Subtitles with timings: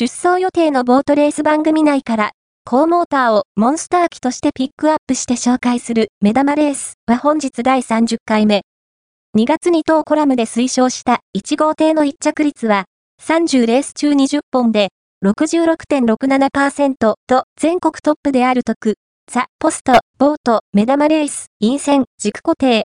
[0.00, 2.30] 出走予定のボートレース番組内から、
[2.64, 8.62] 高モーターをモンスター機としてピックアップして紹介する目玉レースは本日第30回目。
[9.36, 12.84] 2月に当コラムで推奨した1号艇の1着率は
[13.20, 14.90] 30レース中20本で
[15.24, 18.94] 66.67%と全国トップである特、
[19.28, 22.76] ザ・ポスト、ボート、目玉レース、陰線、軸固定、